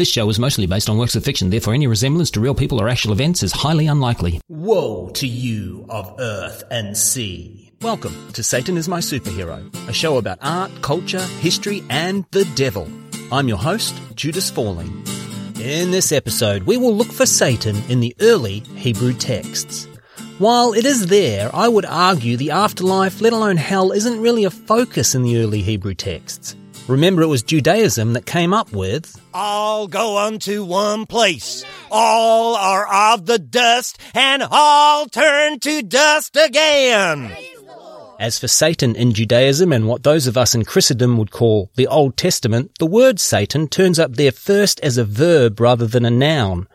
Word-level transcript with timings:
This 0.00 0.10
show 0.10 0.30
is 0.30 0.38
mostly 0.38 0.66
based 0.66 0.88
on 0.88 0.96
works 0.96 1.14
of 1.14 1.22
fiction, 1.22 1.50
therefore 1.50 1.74
any 1.74 1.86
resemblance 1.86 2.30
to 2.30 2.40
real 2.40 2.54
people 2.54 2.80
or 2.80 2.88
actual 2.88 3.12
events 3.12 3.42
is 3.42 3.52
highly 3.52 3.86
unlikely. 3.86 4.40
Woe 4.48 5.10
to 5.10 5.26
you 5.26 5.84
of 5.90 6.18
earth 6.18 6.64
and 6.70 6.96
sea. 6.96 7.70
Welcome 7.82 8.32
to 8.32 8.42
Satan 8.42 8.78
is 8.78 8.88
My 8.88 9.00
Superhero, 9.00 9.62
a 9.90 9.92
show 9.92 10.16
about 10.16 10.38
art, 10.40 10.70
culture, 10.80 11.20
history, 11.42 11.84
and 11.90 12.24
the 12.30 12.46
devil. 12.54 12.88
I'm 13.30 13.46
your 13.46 13.58
host, 13.58 13.94
Judas 14.14 14.50
Falling. 14.50 14.88
In 15.60 15.90
this 15.90 16.12
episode, 16.12 16.62
we 16.62 16.78
will 16.78 16.96
look 16.96 17.12
for 17.12 17.26
Satan 17.26 17.76
in 17.90 18.00
the 18.00 18.16
early 18.22 18.60
Hebrew 18.76 19.12
texts. 19.12 19.86
While 20.38 20.72
it 20.72 20.86
is 20.86 21.08
there, 21.08 21.54
I 21.54 21.68
would 21.68 21.84
argue 21.84 22.38
the 22.38 22.52
afterlife, 22.52 23.20
let 23.20 23.34
alone 23.34 23.58
hell, 23.58 23.92
isn't 23.92 24.22
really 24.22 24.44
a 24.44 24.50
focus 24.50 25.14
in 25.14 25.24
the 25.24 25.36
early 25.36 25.60
Hebrew 25.60 25.92
texts. 25.92 26.56
Remember, 26.88 27.22
it 27.22 27.28
was 27.28 27.42
Judaism 27.42 28.14
that 28.14 28.26
came 28.26 28.52
up 28.52 28.72
with 28.72 29.20
All 29.32 29.86
go 29.86 30.18
unto 30.18 30.64
one 30.64 31.06
place. 31.06 31.64
All 31.90 32.56
are 32.56 33.14
of 33.14 33.26
the 33.26 33.38
dust, 33.38 33.98
and 34.14 34.42
all 34.50 35.06
turn 35.06 35.60
to 35.60 35.82
dust 35.82 36.36
again. 36.36 37.32
As 38.18 38.38
for 38.38 38.48
Satan 38.48 38.96
in 38.96 39.14
Judaism 39.14 39.72
and 39.72 39.86
what 39.88 40.02
those 40.02 40.26
of 40.26 40.36
us 40.36 40.54
in 40.54 40.64
Christendom 40.64 41.16
would 41.16 41.30
call 41.30 41.70
the 41.76 41.86
Old 41.86 42.16
Testament, 42.16 42.72
the 42.78 42.86
word 42.86 43.18
Satan 43.18 43.66
turns 43.66 43.98
up 43.98 44.16
there 44.16 44.32
first 44.32 44.78
as 44.80 44.98
a 44.98 45.04
verb 45.04 45.58
rather 45.58 45.86
than 45.86 46.04
a 46.04 46.10
noun. 46.10 46.68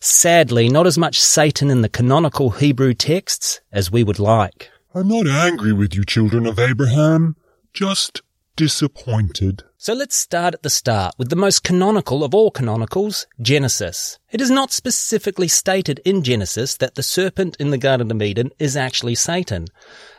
Sadly, 0.00 0.68
not 0.68 0.86
as 0.86 0.98
much 0.98 1.20
Satan 1.20 1.70
in 1.70 1.80
the 1.82 1.88
canonical 1.88 2.50
Hebrew 2.50 2.92
texts 2.92 3.60
as 3.72 3.90
we 3.90 4.04
would 4.04 4.18
like. 4.18 4.70
I'm 4.94 5.08
not 5.08 5.26
angry 5.26 5.72
with 5.72 5.94
you, 5.94 6.04
children 6.04 6.44
of 6.46 6.58
Abraham. 6.58 7.36
Just 7.72 8.20
disappointed. 8.56 9.62
So 9.78 9.94
let's 9.94 10.14
start 10.14 10.54
at 10.54 10.62
the 10.62 10.70
start 10.70 11.14
with 11.16 11.30
the 11.30 11.36
most 11.36 11.64
canonical 11.64 12.22
of 12.22 12.34
all 12.34 12.50
canonicals, 12.50 13.26
Genesis. 13.40 14.18
It 14.30 14.40
is 14.40 14.50
not 14.50 14.72
specifically 14.72 15.48
stated 15.48 16.00
in 16.04 16.22
Genesis 16.22 16.76
that 16.76 16.94
the 16.94 17.02
serpent 17.02 17.56
in 17.58 17.70
the 17.70 17.78
Garden 17.78 18.10
of 18.10 18.20
Eden 18.20 18.50
is 18.58 18.76
actually 18.76 19.14
Satan. 19.14 19.66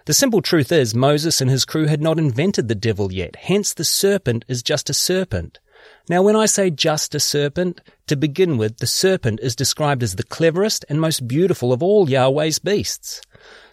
The 0.06 0.14
simple 0.14 0.42
truth 0.42 0.72
is 0.72 0.96
Moses 0.96 1.42
and 1.42 1.52
his 1.52 1.66
crew 1.66 1.86
had 1.86 2.02
not 2.02 2.18
invented 2.18 2.68
the 2.68 2.76
devil 2.76 3.14
yet, 3.14 3.36
hence 3.36 3.74
the 3.74 3.86
serpent 3.86 4.46
is 4.48 4.64
just 4.64 4.90
a 4.90 4.94
serpent. 4.96 5.60
Now 6.10 6.24
when 6.24 6.36
I 6.36 6.48
say 6.48 6.72
just 6.72 7.14
a 7.16 7.20
serpent, 7.20 7.82
to 8.08 8.16
begin 8.16 8.58
with, 8.58 8.78
the 8.78 8.88
serpent 8.88 9.40
is 9.42 9.56
described 9.56 10.04
as 10.04 10.16
the 10.16 10.24
cleverest 10.24 10.84
and 10.90 11.00
most 11.00 11.28
beautiful 11.28 11.72
of 11.72 11.84
all 11.84 12.10
Yahweh's 12.10 12.60
beasts. 12.60 13.22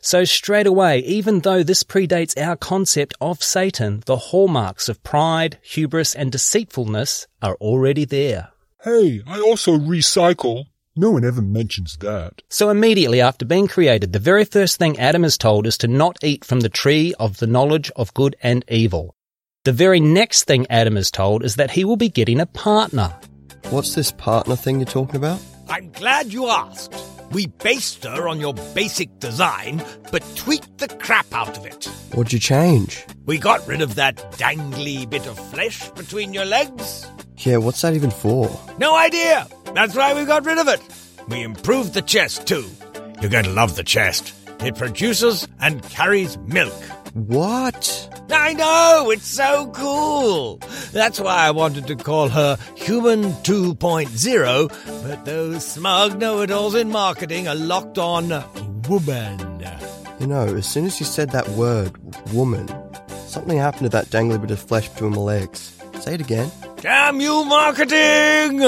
So 0.01 0.25
straight 0.25 0.67
away, 0.67 1.01
even 1.01 1.41
though 1.41 1.63
this 1.63 1.83
predates 1.83 2.41
our 2.41 2.57
concept 2.57 3.15
of 3.21 3.43
Satan, 3.43 4.03
the 4.07 4.17
hallmarks 4.17 4.89
of 4.89 5.03
pride, 5.03 5.59
hubris, 5.63 6.15
and 6.15 6.31
deceitfulness 6.31 7.27
are 7.43 7.57
already 7.57 8.05
there. 8.05 8.51
Hey, 8.83 9.23
I 9.27 9.41
also 9.41 9.77
recycle. 9.77 10.67
No 10.95 11.11
one 11.11 11.25
ever 11.25 11.43
mentions 11.43 11.97
that. 11.99 12.43
So 12.49 12.71
immediately 12.71 13.21
after 13.21 13.45
being 13.45 13.69
created, 13.69 14.13
the 14.13 14.19
very 14.19 14.45
first 14.45 14.79
thing 14.79 14.99
Adam 14.99 15.25
is 15.25 15.39
told 15.39 15.67
is 15.67 15.79
to 15.79 15.89
not 15.89 16.19
eat 16.23 16.45
from 16.45 16.61
the 16.61 16.69
tree 16.69 17.15
of 17.21 17.39
the 17.39 17.47
knowledge 17.47 17.91
of 17.97 18.15
good 18.15 18.37
and 18.43 18.65
evil. 18.69 19.15
The 19.65 19.73
very 19.73 20.01
next 20.01 20.45
thing 20.45 20.67
Adam 20.71 20.97
is 20.97 21.11
told 21.11 21.45
is 21.45 21.57
that 21.57 21.73
he 21.73 21.85
will 21.85 21.97
be 21.97 22.09
getting 22.09 22.41
a 22.41 22.47
partner. 22.47 23.15
What's 23.71 23.95
this 23.95 24.13
partner 24.13 24.57
thing 24.57 24.81
you're 24.81 24.87
talking 24.87 25.17
about? 25.17 25.41
I'm 25.69 25.91
glad 25.93 26.33
you 26.33 26.49
asked. 26.49 26.95
We 27.31 27.47
based 27.47 28.05
her 28.05 28.27
on 28.27 28.41
your 28.41 28.55
basic 28.75 29.19
design, 29.21 29.85
but 30.11 30.25
tweaked 30.35 30.79
the 30.79 30.89
crap 30.89 31.27
out 31.33 31.57
of 31.59 31.67
it. 31.67 31.85
What'd 32.15 32.33
you 32.33 32.39
change? 32.39 33.05
We 33.27 33.39
got 33.39 33.67
rid 33.67 33.83
of 33.83 33.97
that 33.97 34.17
dangly 34.33 35.09
bit 35.09 35.27
of 35.27 35.39
flesh 35.51 35.89
between 35.91 36.33
your 36.33 36.47
legs. 36.47 37.07
Yeah, 37.39 37.59
what's 37.59 37.83
that 37.83 37.95
even 37.95 38.11
for? 38.11 38.49
No 38.79 38.97
idea. 38.97 39.47
That's 39.75 39.95
why 39.95 40.15
we 40.15 40.25
got 40.25 40.47
rid 40.47 40.59
of 40.59 40.69
it. 40.69 40.81
We 41.29 41.43
improved 41.43 41.93
the 41.93 42.03
chest 42.03 42.47
too. 42.47 42.67
You're 43.21 43.31
going 43.31 43.45
to 43.45 43.53
love 43.53 43.77
the 43.77 43.85
chest. 43.85 44.35
It 44.61 44.77
produces 44.77 45.47
and 45.61 45.83
carries 45.83 46.39
milk. 46.39 46.75
What? 47.27 48.27
I 48.31 48.55
know, 48.55 49.11
it's 49.11 49.27
so 49.27 49.71
cool. 49.75 50.59
That's 50.93 51.19
why 51.19 51.47
I 51.47 51.51
wanted 51.51 51.87
to 51.89 51.97
call 51.97 52.29
her 52.29 52.57
Human 52.77 53.33
2.0, 53.43 55.03
but 55.03 55.25
those 55.25 55.67
smug 55.67 56.19
know-it-alls 56.19 56.75
in 56.75 56.91
marketing 56.91 57.49
are 57.49 57.55
locked 57.55 57.99
on 57.99 58.29
woman. 58.89 59.67
You 60.21 60.27
know, 60.27 60.47
as 60.57 60.67
soon 60.67 60.85
as 60.87 60.99
you 60.99 61.07
said 61.07 61.31
that 61.31 61.49
word, 61.51 61.93
woman, 62.33 62.69
something 63.27 63.59
happened 63.59 63.85
to 63.85 63.89
that 63.91 64.07
dangly 64.07 64.41
bit 64.41 64.51
of 64.51 64.61
flesh 64.61 64.89
between 64.89 65.13
my 65.13 65.19
legs. 65.19 65.77
Say 66.01 66.15
it 66.15 66.21
again. 66.21 66.51
Damn 66.81 67.21
you, 67.21 67.45
marketing! 67.45 68.63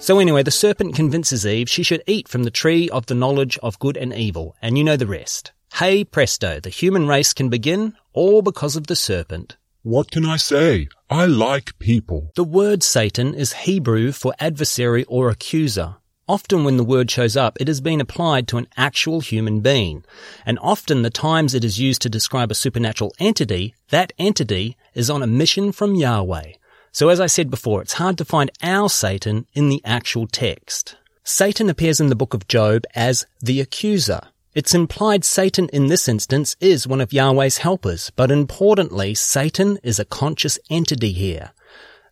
So 0.00 0.18
anyway, 0.18 0.42
the 0.42 0.50
serpent 0.50 0.94
convinces 0.94 1.46
Eve 1.46 1.68
she 1.68 1.82
should 1.82 2.02
eat 2.06 2.28
from 2.28 2.44
the 2.44 2.50
tree 2.50 2.88
of 2.88 3.06
the 3.06 3.14
knowledge 3.14 3.58
of 3.62 3.78
good 3.78 3.96
and 3.96 4.14
evil, 4.14 4.56
and 4.62 4.78
you 4.78 4.84
know 4.84 4.96
the 4.96 5.06
rest. 5.06 5.52
Hey 5.74 6.04
presto, 6.04 6.60
the 6.60 6.68
human 6.68 7.06
race 7.06 7.32
can 7.32 7.48
begin, 7.48 7.94
all 8.12 8.42
because 8.42 8.76
of 8.76 8.86
the 8.86 8.96
serpent. 8.96 9.56
What 9.82 10.10
can 10.10 10.26
I 10.26 10.36
say? 10.36 10.88
I 11.08 11.24
like 11.24 11.78
people. 11.78 12.32
The 12.34 12.44
word 12.44 12.82
Satan 12.82 13.32
is 13.32 13.64
Hebrew 13.64 14.12
for 14.12 14.34
adversary 14.38 15.04
or 15.04 15.30
accuser. 15.30 15.96
Often 16.28 16.64
when 16.64 16.76
the 16.76 16.84
word 16.84 17.10
shows 17.10 17.34
up, 17.34 17.56
it 17.58 17.66
has 17.66 17.80
been 17.80 18.00
applied 18.00 18.46
to 18.48 18.58
an 18.58 18.68
actual 18.76 19.20
human 19.20 19.60
being. 19.60 20.04
And 20.44 20.58
often 20.60 21.00
the 21.00 21.08
times 21.08 21.54
it 21.54 21.64
is 21.64 21.80
used 21.80 22.02
to 22.02 22.10
describe 22.10 22.50
a 22.50 22.54
supernatural 22.54 23.14
entity, 23.18 23.74
that 23.88 24.12
entity 24.18 24.76
is 24.92 25.08
on 25.08 25.22
a 25.22 25.26
mission 25.26 25.72
from 25.72 25.94
Yahweh. 25.94 26.52
So 26.92 27.08
as 27.08 27.20
I 27.20 27.26
said 27.26 27.48
before, 27.48 27.80
it's 27.80 27.94
hard 27.94 28.18
to 28.18 28.24
find 28.26 28.50
our 28.62 28.90
Satan 28.90 29.46
in 29.54 29.70
the 29.70 29.80
actual 29.84 30.26
text. 30.26 30.96
Satan 31.24 31.70
appears 31.70 32.00
in 32.00 32.08
the 32.08 32.16
book 32.16 32.34
of 32.34 32.48
Job 32.48 32.84
as 32.94 33.24
the 33.40 33.60
accuser. 33.60 34.20
It's 34.52 34.74
implied 34.74 35.24
Satan 35.24 35.68
in 35.72 35.86
this 35.86 36.08
instance 36.08 36.56
is 36.58 36.84
one 36.84 37.00
of 37.00 37.12
Yahweh's 37.12 37.58
helpers, 37.58 38.10
but 38.16 38.32
importantly, 38.32 39.14
Satan 39.14 39.78
is 39.84 40.00
a 40.00 40.04
conscious 40.04 40.58
entity 40.68 41.12
here. 41.12 41.52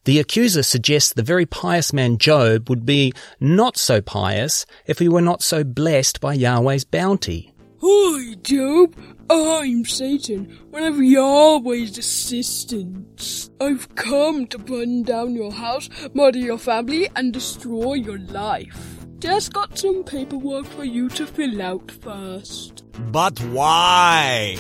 The 0.04 0.21
accuser 0.21 0.62
suggests 0.62 1.12
the 1.12 1.25
very 1.25 1.47
pious 1.47 1.93
man 1.93 2.16
Job 2.16 2.69
would 2.69 2.87
be 2.87 3.12
not 3.41 3.77
so 3.77 4.00
pious 4.00 4.66
if 4.87 5.00
he 5.00 5.09
were 5.09 5.21
not 5.21 5.43
so 5.43 5.65
blessed 5.65 6.21
by 6.21 6.34
Yahweh's 6.34 6.84
bounty. 6.84 7.54
Hi, 7.82 8.34
Job. 8.43 8.94
I'm 9.28 9.84
Satan, 9.84 10.56
one 10.71 10.84
of 10.84 11.03
Yahweh's 11.03 11.98
assistants. 11.98 13.50
I've 13.60 13.93
come 13.97 14.47
to 14.47 14.59
burn 14.59 15.03
down 15.03 15.34
your 15.34 15.50
house, 15.50 15.91
murder 16.15 16.38
your 16.38 16.59
family, 16.59 17.09
and 17.16 17.32
destroy 17.32 17.94
your 17.94 18.21
life. 18.21 18.97
Just 19.19 19.53
got 19.53 19.77
some 19.77 20.05
paperwork 20.05 20.65
for 20.67 20.84
you 20.84 21.09
to 21.11 21.27
fill 21.27 21.61
out 21.61 21.91
first. 21.91 22.84
But 23.11 23.41
why? 23.47 24.56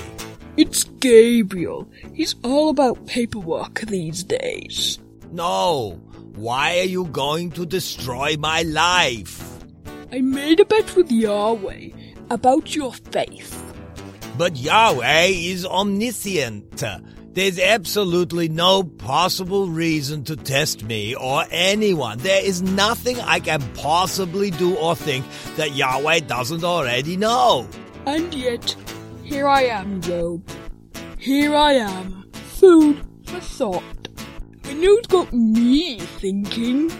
It's 0.56 0.82
Gabriel. 0.82 1.88
He's 2.12 2.34
all 2.42 2.70
about 2.70 3.06
paperwork 3.06 3.82
these 3.82 4.24
days. 4.24 4.98
No. 5.30 6.00
Why 6.34 6.80
are 6.80 6.90
you 6.90 7.04
going 7.04 7.52
to 7.52 7.66
destroy 7.66 8.36
my 8.36 8.62
life? 8.62 9.64
I 10.10 10.22
made 10.22 10.58
a 10.58 10.64
bet 10.64 10.96
with 10.96 11.12
Yahweh 11.12 11.90
about 12.30 12.74
your 12.74 12.92
faith. 12.92 13.54
But 14.36 14.56
Yahweh 14.56 15.26
is 15.26 15.66
omniscient. 15.66 16.82
There's 17.38 17.60
absolutely 17.60 18.48
no 18.48 18.82
possible 18.82 19.68
reason 19.68 20.24
to 20.24 20.34
test 20.34 20.82
me 20.82 21.14
or 21.14 21.44
anyone. 21.52 22.18
There 22.18 22.44
is 22.44 22.62
nothing 22.62 23.20
I 23.20 23.38
can 23.38 23.62
possibly 23.74 24.50
do 24.50 24.74
or 24.74 24.96
think 24.96 25.24
that 25.54 25.76
Yahweh 25.76 26.18
doesn't 26.26 26.64
already 26.64 27.16
know. 27.16 27.68
And 28.06 28.34
yet, 28.34 28.74
here 29.22 29.46
I 29.46 29.66
am, 29.66 30.00
Job. 30.00 30.42
Here 31.16 31.54
I 31.54 31.74
am. 31.74 32.28
Food 32.32 33.06
for 33.26 33.38
thought. 33.38 34.08
And 34.64 34.82
who's 34.82 35.06
got 35.06 35.32
me 35.32 36.00
thinking? 36.00 36.90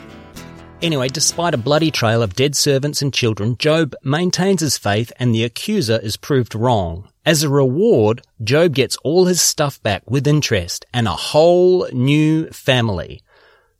Anyway, 0.82 1.08
despite 1.08 1.55
a 1.55 1.58
bloody 1.58 1.91
trail 1.91 2.23
of 2.23 2.37
dead 2.37 2.55
servants 2.55 3.02
and 3.02 3.12
children, 3.12 3.56
Job 3.58 3.93
maintains 4.05 4.61
his 4.61 4.79
faith 4.79 5.11
and 5.19 5.34
the 5.34 5.43
accuser 5.43 5.99
is 5.99 6.17
proved 6.17 6.55
wrong. 6.55 7.08
As 7.29 7.43
a 7.43 7.51
reward, 7.51 8.23
Job 8.43 8.75
gets 8.75 8.97
all 9.05 9.27
his 9.27 9.43
stuff 9.43 9.83
back 9.83 10.11
with 10.11 10.27
interest 10.27 10.87
and 10.95 11.07
a 11.07 11.11
whole 11.11 11.87
new 11.93 12.49
family. 12.49 13.21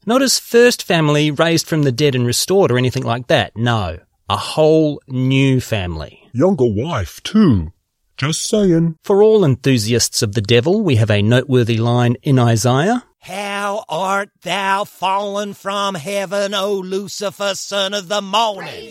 Not 0.05 0.21
his 0.21 0.39
first 0.39 0.83
family 0.83 1.31
raised 1.31 1.67
from 1.67 1.83
the 1.83 1.91
dead 1.91 2.15
and 2.15 2.27
restored 2.27 2.71
or 2.71 2.77
anything 2.77 3.05
like 3.05 3.29
that. 3.29 3.57
No. 3.57 4.01
A 4.29 4.37
whole 4.37 5.01
new 5.09 5.63
family. 5.63 6.29
Younger 6.35 6.67
wife, 6.67 7.23
too. 7.23 7.73
Just 8.19 8.47
saying. 8.51 8.97
For 9.03 9.23
all 9.23 9.47
enthusiasts 9.47 10.21
of 10.21 10.35
the 10.35 10.43
devil, 10.43 10.83
we 10.83 10.97
have 10.97 11.11
a 11.11 11.23
noteworthy 11.23 11.79
line 11.79 12.17
in 12.23 12.39
Isaiah. 12.39 13.05
How 13.21 13.87
art 13.89 14.29
thou 14.43 14.85
fallen 14.85 15.55
from 15.55 15.95
heaven, 15.95 16.53
O 16.53 16.75
Lucifer, 16.75 17.55
son 17.55 17.95
of 17.95 18.09
the 18.09 18.21
morning? 18.21 18.91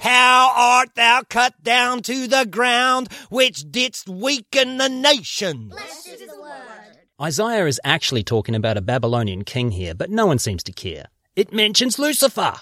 How 0.00 0.52
art 0.54 0.94
thou 0.94 1.22
cut 1.28 1.62
down 1.62 2.02
to 2.02 2.26
the 2.26 2.46
ground, 2.46 3.08
which 3.30 3.70
didst 3.70 4.08
weaken 4.08 4.76
the 4.78 4.88
nations? 4.88 5.74
Isaiah 7.20 7.66
is 7.66 7.80
actually 7.84 8.22
talking 8.22 8.54
about 8.54 8.76
a 8.76 8.80
Babylonian 8.82 9.44
king 9.44 9.72
here, 9.72 9.94
but 9.94 10.10
no 10.10 10.26
one 10.26 10.38
seems 10.38 10.62
to 10.64 10.72
care. 10.72 11.06
It 11.34 11.52
mentions 11.52 11.98
Lucifer. 11.98 12.54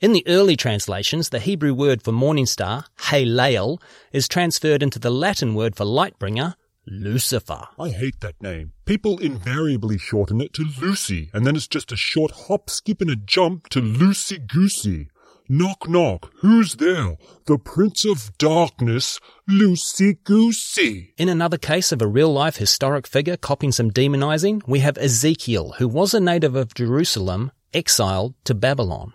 In 0.00 0.12
the 0.12 0.26
early 0.28 0.56
translations, 0.56 1.30
the 1.30 1.40
Hebrew 1.40 1.72
word 1.72 2.02
for 2.02 2.12
morning 2.12 2.46
star, 2.46 2.84
Halel, 2.98 3.80
is 4.12 4.28
transferred 4.28 4.82
into 4.82 4.98
the 4.98 5.10
Latin 5.10 5.54
word 5.54 5.74
for 5.74 5.84
light 5.84 6.18
bringer, 6.18 6.54
Lucifer. 6.86 7.64
I 7.78 7.88
hate 7.88 8.20
that 8.20 8.40
name. 8.40 8.72
People 8.84 9.18
invariably 9.18 9.98
shorten 9.98 10.40
it 10.40 10.52
to 10.52 10.66
Lucy, 10.80 11.30
and 11.32 11.44
then 11.46 11.56
it's 11.56 11.66
just 11.66 11.90
a 11.90 11.96
short 11.96 12.30
hop, 12.46 12.70
skip, 12.70 13.00
and 13.00 13.10
a 13.10 13.16
jump 13.16 13.68
to 13.70 13.80
Lucy 13.80 14.38
Goosey. 14.38 15.08
Knock, 15.48 15.88
knock. 15.88 16.32
Who's 16.40 16.74
there? 16.74 17.16
The 17.46 17.56
Prince 17.56 18.04
of 18.04 18.36
Darkness, 18.36 19.20
Lucy 19.46 20.14
Goosey. 20.24 21.14
In 21.16 21.28
another 21.28 21.56
case 21.56 21.92
of 21.92 22.02
a 22.02 22.06
real 22.08 22.32
life 22.32 22.56
historic 22.56 23.06
figure 23.06 23.36
copying 23.36 23.70
some 23.70 23.92
demonizing, 23.92 24.62
we 24.66 24.80
have 24.80 24.98
Ezekiel, 24.98 25.74
who 25.78 25.86
was 25.86 26.14
a 26.14 26.20
native 26.20 26.56
of 26.56 26.74
Jerusalem, 26.74 27.52
exiled 27.72 28.34
to 28.42 28.54
Babylon. 28.54 29.12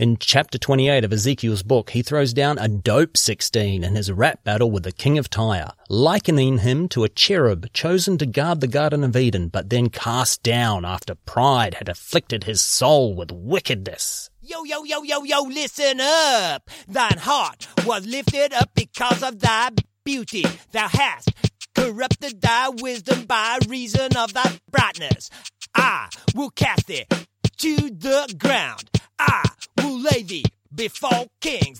In 0.00 0.16
chapter 0.16 0.58
28 0.58 1.04
of 1.04 1.12
Ezekiel's 1.12 1.62
book, 1.62 1.90
he 1.90 2.02
throws 2.02 2.32
down 2.32 2.58
a 2.58 2.66
dope 2.66 3.16
16 3.16 3.84
in 3.84 3.94
his 3.94 4.10
rap 4.10 4.42
battle 4.42 4.68
with 4.68 4.82
the 4.82 4.90
king 4.90 5.16
of 5.16 5.30
Tyre, 5.30 5.70
likening 5.88 6.58
him 6.58 6.88
to 6.88 7.04
a 7.04 7.08
cherub 7.08 7.72
chosen 7.72 8.18
to 8.18 8.26
guard 8.26 8.60
the 8.60 8.66
Garden 8.66 9.04
of 9.04 9.16
Eden, 9.16 9.46
but 9.46 9.70
then 9.70 9.90
cast 9.90 10.42
down 10.42 10.84
after 10.84 11.14
pride 11.14 11.74
had 11.74 11.88
afflicted 11.88 12.44
his 12.44 12.60
soul 12.60 13.14
with 13.14 13.30
wickedness. 13.30 14.28
Yo, 14.52 14.64
yo, 14.64 14.84
yo, 14.84 15.02
yo, 15.02 15.24
yo, 15.24 15.42
listen 15.44 15.98
up. 15.98 16.68
Thine 16.86 17.16
heart 17.16 17.66
was 17.86 18.06
lifted 18.06 18.52
up 18.52 18.68
because 18.74 19.22
of 19.22 19.40
thy 19.40 19.70
beauty. 20.04 20.44
Thou 20.72 20.88
hast 20.88 21.30
corrupted 21.74 22.42
thy 22.42 22.68
wisdom 22.68 23.24
by 23.24 23.60
reason 23.66 24.14
of 24.14 24.34
thy 24.34 24.58
brightness. 24.70 25.30
I 25.74 26.10
will 26.34 26.50
cast 26.50 26.86
thee 26.86 27.06
to 27.60 27.76
the 27.76 28.34
ground. 28.38 28.90
I 29.18 29.42
will 29.78 29.98
lay 29.98 30.22
thee 30.22 30.44
before 30.74 31.28
kings 31.40 31.71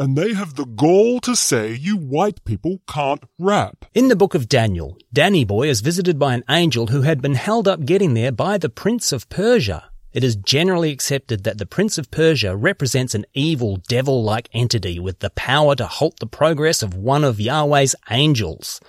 And 0.00 0.16
they 0.16 0.32
have 0.32 0.54
the 0.54 0.64
gall 0.64 1.20
to 1.20 1.36
say 1.36 1.74
you 1.74 1.94
white 1.94 2.42
people 2.46 2.80
can't 2.88 3.22
rap. 3.38 3.84
In 3.92 4.08
the 4.08 4.16
book 4.16 4.34
of 4.34 4.48
Daniel, 4.48 4.96
Danny 5.12 5.44
Boy 5.44 5.68
is 5.68 5.82
visited 5.82 6.18
by 6.18 6.32
an 6.32 6.42
angel 6.48 6.86
who 6.86 7.02
had 7.02 7.20
been 7.20 7.34
held 7.34 7.68
up 7.68 7.84
getting 7.84 8.14
there 8.14 8.32
by 8.32 8.56
the 8.56 8.70
Prince 8.70 9.12
of 9.12 9.28
Persia. 9.28 9.90
It 10.14 10.24
is 10.24 10.36
generally 10.36 10.90
accepted 10.90 11.44
that 11.44 11.58
the 11.58 11.66
Prince 11.66 11.98
of 11.98 12.10
Persia 12.10 12.56
represents 12.56 13.14
an 13.14 13.26
evil 13.34 13.76
devil-like 13.88 14.48
entity 14.54 14.98
with 14.98 15.18
the 15.18 15.28
power 15.28 15.74
to 15.76 15.86
halt 15.86 16.18
the 16.18 16.26
progress 16.26 16.82
of 16.82 16.94
one 16.94 17.22
of 17.22 17.38
Yahweh's 17.38 17.94
angels. 18.10 18.80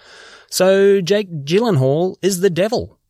So 0.49 1.01
Jake 1.01 1.43
Gyllenhaal 1.43 2.15
is 2.21 2.39
the 2.39 2.49
devil. 2.49 3.00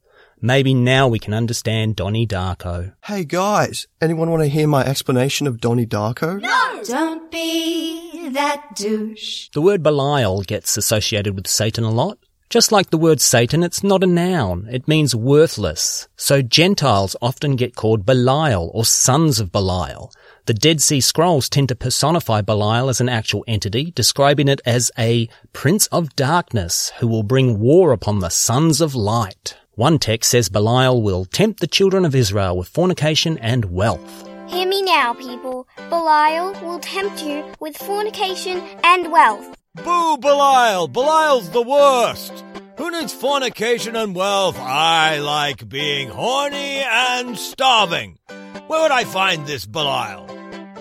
Maybe 0.44 0.74
now 0.74 1.08
we 1.08 1.20
can 1.20 1.36
understand 1.36 1.96
Donnie 1.96 2.26
Darko. 2.26 2.94
Hey 3.04 3.26
guys, 3.26 3.86
anyone 4.02 4.32
want 4.32 4.42
to 4.42 4.50
hear 4.50 4.68
my 4.68 4.84
explanation 4.84 5.46
of 5.46 5.62
Donnie 5.62 5.86
Darko? 5.86 6.42
No! 6.42 6.84
Don't 6.84 7.32
be 7.32 8.30
that 8.30 8.76
douche. 8.76 9.50
The 9.54 9.62
word 9.62 9.84
Belial 9.84 10.42
gets 10.42 10.78
associated 10.78 11.36
with 11.36 11.46
Satan 11.46 11.84
a 11.84 11.92
lot. 11.92 12.18
Just 12.50 12.72
like 12.72 12.90
the 12.90 12.98
word 12.98 13.22
Satan, 13.22 13.62
it's 13.62 13.84
not 13.84 14.04
a 14.04 14.08
noun. 14.08 14.68
It 14.72 14.88
means 14.88 15.16
worthless. 15.16 16.08
So 16.16 16.42
Gentiles 16.42 17.16
often 17.22 17.56
get 17.56 17.76
called 17.76 18.04
Belial 18.04 18.72
or 18.74 18.84
sons 18.84 19.40
of 19.40 19.52
Belial. 19.52 20.12
The 20.48 20.56
Dead 20.56 20.82
Sea 20.82 21.02
Scrolls 21.02 21.50
tend 21.50 21.70
to 21.70 21.76
personify 21.76 22.42
Belial 22.42 22.90
as 22.90 23.00
an 23.00 23.10
actual 23.10 23.46
entity, 23.48 23.92
describing 23.92 24.48
it 24.48 24.60
as 24.66 24.90
a 24.98 25.30
prince 25.54 25.86
of 25.88 26.16
darkness 26.16 26.92
who 26.98 27.08
will 27.08 27.22
bring 27.22 27.60
war 27.60 27.92
upon 27.92 28.20
the 28.20 28.30
sons 28.30 28.82
of 28.82 28.96
light. 28.96 29.56
One 29.82 29.98
text 29.98 30.30
says 30.30 30.48
Belial 30.48 31.02
will 31.02 31.26
tempt 31.26 31.60
the 31.60 31.66
children 31.66 32.06
of 32.06 32.14
Israel 32.14 32.56
with 32.56 32.68
fornication 32.68 33.40
and 33.40 33.66
wealth. 33.66 34.28
Hear 34.46 34.68
me 34.68 34.84
now, 34.84 35.16
people. 35.16 35.68
Belial 35.90 36.54
will 36.62 36.78
tempt 36.78 37.24
you 37.24 37.44
with 37.60 37.76
fornication 37.78 38.62
and 38.84 39.12
wealth. 39.12 39.58
Boo, 39.74 40.18
Belial! 40.18 40.88
Belial's 40.88 41.50
the 41.50 41.64
worst! 41.64 42.32
Who 42.78 42.92
needs 42.92 43.12
fornication 43.12 43.96
and 43.96 44.14
wealth? 44.14 44.56
I 44.60 45.18
like 45.18 45.68
being 45.68 46.10
horny 46.10 46.84
and 46.86 47.36
starving. 47.36 48.20
Where 48.68 48.84
would 48.84 48.92
I 48.92 49.04
find 49.04 49.48
this 49.48 49.66
Belial? 49.66 50.28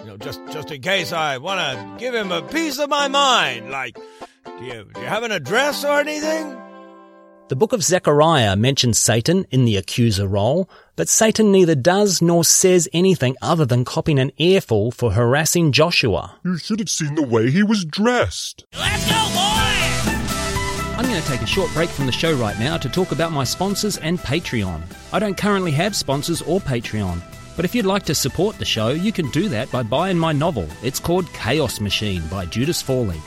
You 0.01 0.05
know, 0.05 0.17
just 0.19 0.43
just 0.51 0.71
in 0.71 0.83
case 0.83 1.11
I 1.11 1.39
want 1.39 1.59
to 1.59 1.97
give 1.99 2.15
him 2.15 2.31
a 2.33 2.43
piece 2.43 2.79
of 2.79 2.91
my 2.91 3.09
mind. 3.09 3.71
Like, 3.71 3.95
do 4.59 4.65
you, 4.67 4.91
do 4.93 5.01
you 5.01 5.07
have 5.07 5.23
an 5.23 5.33
address 5.33 5.87
or 5.87 6.01
anything? 6.01 6.55
The 7.51 7.57
book 7.57 7.73
of 7.73 7.83
Zechariah 7.83 8.55
mentions 8.55 8.97
Satan 8.97 9.45
in 9.51 9.65
the 9.65 9.77
accuser 9.77 10.29
role, 10.29 10.71
but 10.95 11.09
Satan 11.09 11.51
neither 11.51 11.75
does 11.75 12.23
nor 12.23 12.45
says 12.45 12.89
anything 12.93 13.37
other 13.43 13.67
than 13.67 13.85
copying 13.85 14.21
an 14.21 14.31
earful 14.39 14.93
for 14.93 15.11
harassing 15.11 15.73
Joshua. 15.73 16.37
You 16.45 16.59
should 16.59 16.79
have 16.79 16.89
seen 16.89 17.17
the 17.17 17.27
way 17.27 17.51
he 17.51 17.65
was 17.65 17.85
dressed. 17.85 18.67
Let's 18.79 19.05
go, 19.11 19.17
boy! 19.35 20.97
I'm 20.97 21.05
going 21.07 21.21
to 21.21 21.27
take 21.27 21.43
a 21.43 21.47
short 21.47 21.73
break 21.73 21.91
from 21.91 22.07
the 22.07 22.13
show 22.13 22.35
right 22.35 22.57
now 22.61 22.77
to 22.77 22.89
talk 22.89 23.11
about 23.11 23.33
my 23.33 23.43
sponsors 23.43 23.97
and 23.97 24.21
Patreon. 24.21 24.83
I 25.13 25.19
don't 25.19 25.37
currently 25.37 25.73
have 25.73 25.97
sponsors 25.97 26.43
or 26.43 26.61
Patreon, 26.61 27.21
but 27.57 27.65
if 27.65 27.75
you'd 27.75 27.85
like 27.85 28.05
to 28.05 28.15
support 28.15 28.59
the 28.59 28.65
show, 28.65 28.91
you 28.91 29.11
can 29.11 29.29
do 29.33 29.49
that 29.49 29.73
by 29.73 29.83
buying 29.83 30.17
my 30.17 30.31
novel. 30.31 30.69
It's 30.85 31.01
called 31.01 31.27
Chaos 31.33 31.81
Machine 31.81 32.23
by 32.29 32.47
Judas 32.47 32.81
Fawley. 32.81 33.21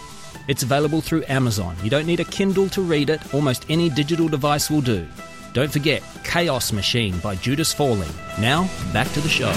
It's 0.47 0.63
available 0.63 1.01
through 1.01 1.23
Amazon. 1.27 1.75
You 1.83 1.89
don't 1.89 2.05
need 2.05 2.19
a 2.19 2.25
Kindle 2.25 2.69
to 2.69 2.81
read 2.81 3.09
it, 3.09 3.33
almost 3.33 3.65
any 3.69 3.89
digital 3.89 4.27
device 4.27 4.69
will 4.69 4.81
do. 4.81 5.07
Don't 5.53 5.71
forget 5.71 6.01
Chaos 6.23 6.71
Machine 6.71 7.17
by 7.19 7.35
Judas 7.35 7.71
Falling. 7.71 8.09
Now, 8.39 8.69
back 8.91 9.11
to 9.13 9.21
the 9.21 9.29
show. 9.29 9.51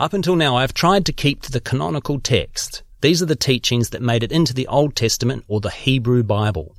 Up 0.00 0.12
until 0.12 0.34
now, 0.34 0.56
I've 0.56 0.74
tried 0.74 1.06
to 1.06 1.12
keep 1.12 1.40
to 1.42 1.52
the 1.52 1.60
canonical 1.60 2.18
text. 2.18 2.82
These 3.00 3.22
are 3.22 3.26
the 3.26 3.36
teachings 3.36 3.90
that 3.90 4.02
made 4.02 4.24
it 4.24 4.32
into 4.32 4.52
the 4.52 4.66
Old 4.66 4.96
Testament 4.96 5.44
or 5.46 5.60
the 5.60 5.70
Hebrew 5.70 6.24
Bible. 6.24 6.74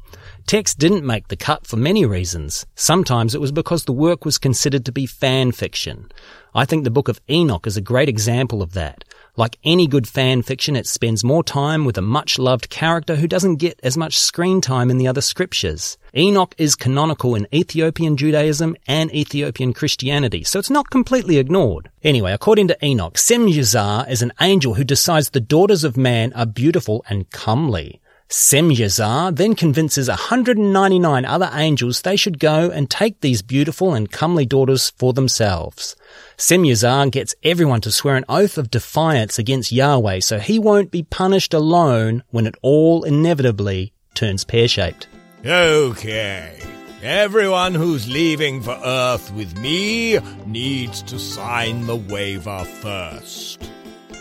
Text 0.48 0.78
didn't 0.78 1.06
make 1.06 1.30
the 1.30 1.38
cut 1.38 1.66
for 1.66 1.78
many 1.78 2.06
reasons. 2.06 2.66
Sometimes 2.76 3.34
it 3.34 3.40
was 3.40 3.54
because 3.54 3.86
the 3.86 3.94
work 3.94 4.26
was 4.26 4.38
considered 4.38 4.86
to 4.86 4.92
be 4.92 5.06
fan 5.06 5.54
fiction. 5.54 6.12
I 6.54 6.66
think 6.66 6.84
the 6.84 6.92
Book 6.92 7.08
of 7.08 7.22
Enoch 7.30 7.66
is 7.66 7.78
a 7.78 7.82
great 7.82 8.10
example 8.10 8.62
of 8.62 8.74
that. 8.74 9.05
Like 9.38 9.58
any 9.66 9.86
good 9.86 10.08
fan 10.08 10.44
fiction, 10.44 10.78
it 10.78 10.88
spends 10.88 11.22
more 11.22 11.44
time 11.44 11.84
with 11.84 11.98
a 11.98 12.02
much 12.02 12.40
loved 12.40 12.70
character 12.70 13.18
who 13.18 13.28
doesn't 13.28 13.58
get 13.58 13.78
as 13.84 13.98
much 13.98 14.18
screen 14.18 14.62
time 14.62 14.90
in 14.90 14.98
the 14.98 15.10
other 15.10 15.20
scriptures. 15.20 15.98
Enoch 16.16 16.56
is 16.58 16.76
canonical 16.76 17.36
in 17.36 17.46
Ethiopian 17.54 18.16
Judaism 18.16 18.78
and 18.88 19.14
Ethiopian 19.14 19.74
Christianity, 19.74 20.46
so 20.46 20.58
it's 20.58 20.70
not 20.70 20.90
completely 20.90 21.38
ignored. 21.38 21.90
Anyway, 22.02 22.32
according 22.32 22.70
to 22.70 22.86
Enoch, 22.86 23.16
Semyazar 23.16 24.10
is 24.10 24.22
an 24.22 24.32
angel 24.40 24.76
who 24.76 24.86
decides 24.86 25.32
the 25.32 25.42
daughters 25.42 25.84
of 25.84 25.98
man 25.98 26.32
are 26.32 26.46
beautiful 26.46 27.04
and 27.10 27.30
comely. 27.32 28.00
Semyazar 28.30 29.36
then 29.36 29.54
convinces 29.54 30.10
199 30.10 31.26
other 31.26 31.50
angels 31.54 32.02
they 32.02 32.16
should 32.16 32.40
go 32.40 32.72
and 32.72 32.90
take 32.90 33.22
these 33.22 33.44
beautiful 33.44 33.94
and 33.94 34.12
comely 34.12 34.48
daughters 34.48 34.90
for 34.98 35.14
themselves. 35.14 35.96
Semyazar 36.36 37.12
gets 37.12 37.36
everyone 37.44 37.82
to 37.82 37.92
swear 37.92 38.16
an 38.16 38.26
oath 38.28 38.58
of 38.58 38.72
defiance 38.72 39.38
against 39.38 39.72
Yahweh 39.72 40.22
so 40.22 40.40
he 40.40 40.58
won't 40.58 40.90
be 40.90 41.04
punished 41.04 41.54
alone 41.54 42.24
when 42.32 42.48
it 42.48 42.56
all 42.64 43.04
inevitably 43.04 43.94
turns 44.16 44.44
pear-shaped. 44.44 45.08
Okay. 45.46 46.60
Everyone 47.04 47.76
who's 47.76 48.10
leaving 48.10 48.64
for 48.64 48.80
Earth 48.84 49.32
with 49.34 49.56
me 49.60 50.18
needs 50.48 51.04
to 51.04 51.20
sign 51.20 51.86
the 51.86 51.96
waiver 51.96 52.64
first. 52.64 53.70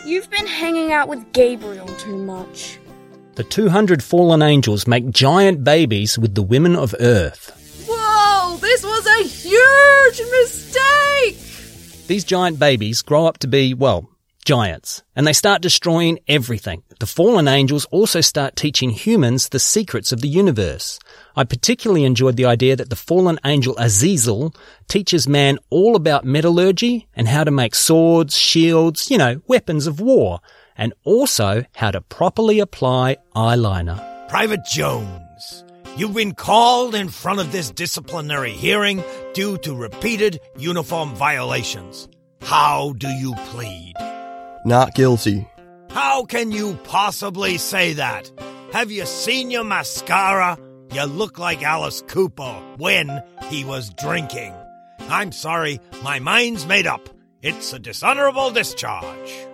You've 0.05 0.29
been 0.29 0.47
hanging 0.47 0.93
out 0.93 1.09
with 1.09 1.33
Gabriel 1.33 1.87
too 1.97 2.19
much. 2.19 2.79
The 3.37 3.43
200 3.43 4.01
fallen 4.01 4.43
angels 4.43 4.87
make 4.87 5.11
giant 5.11 5.65
babies 5.65 6.17
with 6.17 6.37
the 6.37 6.43
women 6.43 6.77
of 6.77 6.95
Earth. 7.01 7.51
Whoa, 7.89 8.57
this 8.59 8.85
was 8.85 9.05
a 9.07 9.25
huge 9.25 10.21
mistake! 10.31 12.07
These 12.07 12.23
giant 12.23 12.61
babies 12.61 13.03
grow 13.03 13.27
up 13.27 13.39
to 13.39 13.49
be, 13.49 13.75
well, 13.75 14.09
giants, 14.45 15.03
and 15.17 15.27
they 15.27 15.33
start 15.33 15.63
destroying 15.63 16.21
everything. 16.29 16.85
The 17.01 17.07
fallen 17.07 17.49
angels 17.49 17.87
also 17.87 18.21
start 18.21 18.55
teaching 18.55 18.91
humans 18.91 19.49
the 19.49 19.59
secrets 19.59 20.13
of 20.13 20.21
the 20.21 20.29
universe. 20.29 21.01
I 21.35 21.43
particularly 21.43 22.05
enjoyed 22.05 22.37
the 22.37 22.45
idea 22.45 22.77
that 22.77 22.89
the 22.89 22.95
fallen 22.95 23.41
angel 23.45 23.77
Azazel 23.79 24.55
teaches 24.87 25.27
man 25.27 25.59
all 25.71 25.97
about 25.97 26.25
metallurgy 26.25 27.09
and 27.15 27.27
how 27.27 27.43
to 27.43 27.51
make 27.51 27.75
swords, 27.75 28.37
shields, 28.37 29.11
you 29.11 29.19
know, 29.19 29.41
weapons 29.49 29.89
of 29.89 30.01
war, 30.01 30.41
and 30.77 30.93
also 31.05 31.65
how 31.75 31.91
to 31.91 32.01
properly 32.01 32.61
apply 32.61 33.17
eyeliner. 33.35 34.29
Private 34.29 34.65
Jones, 34.65 35.65
you've 35.97 36.15
been 36.15 36.35
called 36.35 36.95
in 36.95 37.09
front 37.09 37.41
of 37.41 37.53
this 37.53 37.71
disciplinary 37.71 38.53
hearing 38.53 39.03
due 39.33 39.59
to 39.59 39.75
repeated 39.75 40.41
uniform 40.57 41.15
violations. 41.15 42.09
How 42.43 42.95
do 42.99 43.09
you 43.09 43.35
plead? 43.51 43.95
Not 44.65 44.95
guilty. 44.95 45.49
How 45.91 46.25
can 46.25 46.51
you 46.51 46.75
possibly 46.85 47.59
say 47.59 47.93
that? 47.95 48.31
Have 48.73 48.91
you 48.91 49.07
seen 49.07 49.51
your 49.51 49.65
mascara? 49.65 50.59
You 50.93 51.05
look 51.05 51.39
like 51.39 51.63
Alice 51.63 52.03
Cooper 52.09 52.63
when 52.77 53.23
he 53.45 53.65
was 53.65 53.91
drinking. 53.91 54.53
I'm 55.09 55.33
sorry, 55.33 55.81
my 56.03 56.19
mind's 56.19 56.67
made 56.67 56.87
up. 56.87 57.09
It's 57.43 57.73
a 57.73 57.79
dishonorable 57.79 58.51
discharge. 58.51 59.54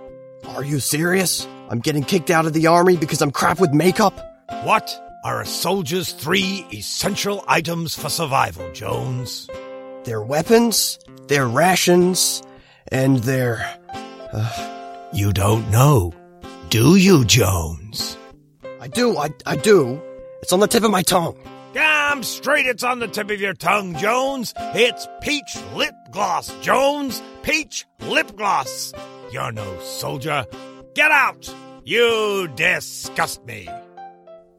Are 0.57 0.65
you 0.65 0.81
serious? 0.81 1.47
I'm 1.69 1.81
getting 1.81 2.03
kicked 2.03 2.31
out 2.31 2.47
of 2.47 2.53
the 2.53 2.67
army 2.67 2.97
because 2.97 3.23
I'm 3.23 3.31
crap 3.31 3.61
with 3.61 3.73
makeup? 3.73 4.15
What 4.65 4.91
are 5.25 5.41
a 5.41 5.47
soldier's 5.47 6.13
three 6.13 6.67
essential 6.73 7.45
items 7.47 7.95
for 7.97 8.09
survival, 8.09 8.71
Jones? 8.73 9.49
Their 10.05 10.23
weapons, 10.23 10.99
their 11.29 11.47
rations, 11.47 12.43
and 12.89 13.19
their. 13.19 13.79
Uh... 14.33 14.77
You 15.13 15.33
don't 15.33 15.69
know, 15.73 16.15
do 16.69 16.95
you, 16.95 17.25
Jones? 17.25 18.17
I 18.81 18.87
do, 18.87 19.17
I, 19.19 19.31
I 19.45 19.57
do. 19.57 20.01
It's 20.41 20.53
on 20.53 20.61
the 20.61 20.69
tip 20.69 20.85
of 20.85 20.93
my 20.93 21.03
tongue. 21.03 21.37
Damn 21.75 22.23
straight 22.23 22.67
it's 22.67 22.85
on 22.85 23.01
the 23.01 23.09
tip 23.09 23.29
of 23.29 23.41
your 23.41 23.55
tongue, 23.55 23.97
Jones. 23.97 24.55
It's 24.57 25.09
peach 25.21 25.59
lip 25.75 25.95
gloss, 26.13 26.55
Jones. 26.61 27.21
Peach 27.43 27.87
lip 28.03 28.37
gloss. 28.37 28.93
You're 29.33 29.53
no 29.53 29.79
soldier. 29.81 30.45
Get 30.95 31.11
out! 31.13 31.55
You 31.85 32.49
disgust 32.57 33.45
me. 33.45 33.69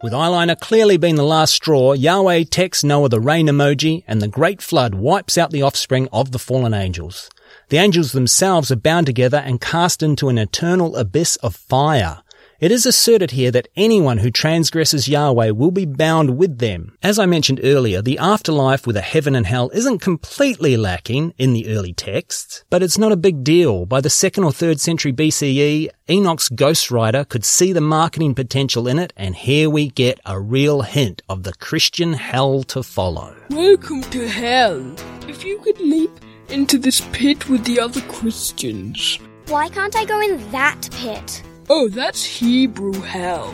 With 0.02 0.14
eyeliner 0.14 0.60
clearly 0.60 0.98
being 0.98 1.16
the 1.16 1.24
last 1.24 1.54
straw, 1.54 1.94
Yahweh 1.94 2.46
texts 2.50 2.84
Noah 2.84 3.10
the 3.10 3.20
rain 3.20 3.48
emoji 3.48 4.04
and 4.08 4.22
the 4.22 4.28
great 4.28 4.62
flood 4.62 4.96
wipes 4.96 5.38
out 5.38 5.52
the 5.52 5.62
offspring 5.62 6.08
of 6.12 6.32
the 6.32 6.40
fallen 6.40 6.74
angels. 6.74 7.30
The 7.70 7.78
angels 7.78 8.12
themselves 8.14 8.72
are 8.72 8.78
bound 8.78 9.06
together 9.06 9.38
and 9.38 9.62
cast 9.62 10.02
into 10.02 10.30
an 10.30 10.38
eternal 10.38 10.96
abyss 10.96 11.36
of 11.38 11.56
fire. 11.56 12.24
It 12.62 12.72
is 12.72 12.86
asserted 12.86 13.32
here 13.32 13.50
that 13.50 13.70
anyone 13.76 14.20
who 14.20 14.30
transgresses 14.30 15.08
Yahweh 15.08 15.50
will 15.50 15.72
be 15.72 15.88
bound 15.88 16.38
with 16.38 16.60
them. 16.60 16.96
As 17.02 17.18
I 17.18 17.26
mentioned 17.26 17.60
earlier, 17.64 18.04
the 18.04 18.20
afterlife 18.20 18.86
with 18.86 18.96
a 18.96 19.02
heaven 19.02 19.34
and 19.36 19.48
hell 19.48 19.72
isn't 19.74 19.98
completely 19.98 20.78
lacking 20.78 21.34
in 21.40 21.54
the 21.54 21.68
early 21.70 21.92
texts, 21.92 22.64
but 22.70 22.84
it's 22.84 23.00
not 23.00 23.12
a 23.12 23.18
big 23.18 23.44
deal. 23.44 23.88
By 23.88 24.00
the 24.00 24.12
second 24.12 24.44
or 24.44 24.52
third 24.52 24.80
century 24.80 25.12
BCE, 25.12 25.90
Enoch's 26.08 26.50
ghostwriter 26.50 27.28
could 27.28 27.46
see 27.46 27.74
the 27.74 27.82
marketing 27.82 28.36
potential 28.36 28.88
in 28.88 29.00
it, 29.00 29.12
and 29.18 29.36
here 29.36 29.68
we 29.68 29.90
get 29.90 30.20
a 30.24 30.40
real 30.40 30.84
hint 30.84 31.24
of 31.28 31.42
the 31.42 31.54
Christian 31.54 32.14
hell 32.14 32.62
to 32.66 32.84
follow. 32.84 33.36
Welcome 33.50 34.04
to 34.12 34.28
hell. 34.28 34.96
If 35.28 35.44
you 35.44 35.58
could 35.62 35.80
leap 35.80 36.12
into 36.50 36.78
this 36.78 37.02
pit 37.12 37.50
with 37.50 37.66
the 37.66 37.80
other 37.80 38.02
Christians. 38.02 39.18
Why 39.48 39.68
can't 39.68 39.96
I 39.96 40.06
go 40.06 40.22
in 40.22 40.52
that 40.52 40.88
pit? 40.92 41.41
Oh, 41.74 41.88
that's 41.88 42.26
Hebrew 42.26 43.00
hell. 43.00 43.54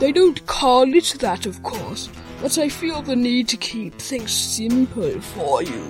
They 0.00 0.10
don't 0.10 0.44
call 0.44 0.92
it 0.92 1.14
that, 1.20 1.46
of 1.46 1.62
course, 1.62 2.08
but 2.42 2.58
I 2.58 2.68
feel 2.68 3.00
the 3.00 3.14
need 3.14 3.46
to 3.46 3.56
keep 3.56 3.94
things 3.94 4.32
simple 4.32 5.20
for 5.20 5.62
you. 5.62 5.88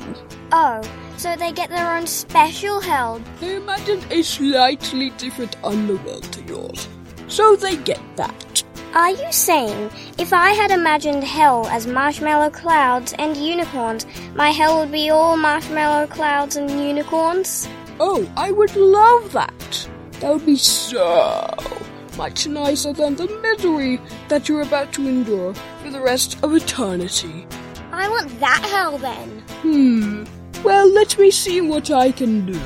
Oh, 0.53 0.83
so 1.17 1.35
they 1.37 1.53
get 1.53 1.71
their 1.71 1.97
own 1.97 2.07
special 2.07 2.81
hell? 2.81 3.19
They 3.41 3.57
imagined 3.57 4.05
a 4.11 4.21
slightly 4.21 5.09
different 5.17 5.57
underworld 5.65 6.25
to 6.35 6.43
yours, 6.43 6.87
so 7.29 7.57
they 7.57 7.79
get 7.79 8.03
that. 8.17 8.63
Are 8.93 9.13
you 9.13 9.33
saying 9.33 9.91
if 10.19 10.35
I 10.35 10.51
had 10.51 10.71
imagined 10.71 11.25
hell 11.25 11.67
as 11.69 11.87
marshmallow 11.87 12.51
clouds 12.51 13.15
and 13.19 13.39
unicorns, 13.39 14.05
my 14.35 14.51
hell 14.51 14.81
would 14.81 14.93
be 14.93 15.09
all 15.09 15.39
marshmallow 15.39 16.09
clouds 16.09 16.57
and 16.57 16.71
unicorns? 16.71 17.67
Oh, 17.99 18.31
I 18.37 18.51
would 18.51 18.77
love 18.77 19.33
that. 19.33 19.89
That 20.21 20.33
would 20.33 20.47
be 20.47 20.57
so 20.57 21.55
much 22.17 22.47
nicer 22.47 22.93
than 22.93 23.17
the 23.17 23.27
misery 23.43 24.01
that 24.29 24.49
you're 24.49 24.63
about 24.63 24.93
to 24.95 25.09
endure 25.09 25.55
for 25.55 25.91
the 25.91 26.01
rest 26.01 26.43
of 26.43 26.55
eternity. 26.55 27.47
I 27.93 28.09
want 28.09 28.41
that 28.41 28.65
hell 28.65 28.99
then. 28.99 29.43
Hmm. 29.63 30.25
Well, 30.63 30.89
let 30.89 31.19
me 31.19 31.31
see 31.31 31.61
what 31.61 31.91
I 31.91 32.11
can 32.13 32.47
do. 32.47 32.61